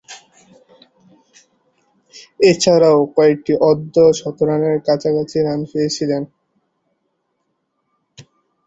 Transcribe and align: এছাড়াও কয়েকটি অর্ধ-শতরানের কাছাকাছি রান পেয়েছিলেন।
এছাড়াও 2.41 2.99
কয়েকটি 3.15 3.53
অর্ধ-শতরানের 3.69 4.77
কাছাকাছি 4.87 5.37
রান 5.39 5.59
পেয়েছিলেন। 5.71 6.23